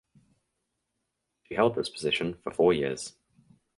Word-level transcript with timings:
She 1.43 1.53
held 1.53 1.75
this 1.75 1.87
position 1.91 2.33
for 2.41 2.49
four 2.51 2.73
years. 2.73 3.13